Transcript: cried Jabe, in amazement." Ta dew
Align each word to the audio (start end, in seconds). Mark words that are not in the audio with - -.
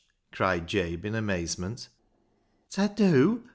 cried 0.31 0.65
Jabe, 0.65 1.05
in 1.05 1.13
amazement." 1.13 1.89
Ta 2.71 2.87
dew 2.87 3.43